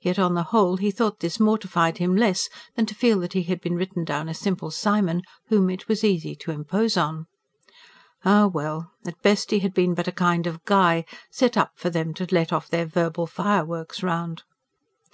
Yet, 0.00 0.18
on 0.18 0.32
the 0.32 0.44
whole, 0.44 0.78
he 0.78 0.90
thought 0.90 1.20
this 1.20 1.38
mortified 1.38 1.98
him 1.98 2.16
less 2.16 2.48
than 2.74 2.86
to 2.86 2.94
feel 2.94 3.20
that 3.20 3.34
he 3.34 3.42
had 3.42 3.60
been 3.60 3.74
written 3.76 4.02
down 4.02 4.26
a 4.26 4.32
Simple 4.32 4.70
Simon, 4.70 5.20
whom 5.48 5.68
it 5.68 5.88
was 5.88 6.02
easy 6.02 6.34
to 6.36 6.52
impose 6.52 6.96
on. 6.96 7.26
Ah 8.24 8.46
well! 8.46 8.92
At 9.06 9.20
best 9.20 9.50
he 9.50 9.58
had 9.58 9.74
been 9.74 9.92
but 9.92 10.08
a 10.08 10.10
kind 10.12 10.46
of 10.46 10.64
guy, 10.64 11.04
set 11.30 11.58
up 11.58 11.72
for 11.76 11.90
them 11.90 12.14
to 12.14 12.26
let 12.30 12.50
off 12.50 12.68
their 12.70 12.86
verbal 12.86 13.26
fireworks 13.26 14.02
round. 14.02 14.42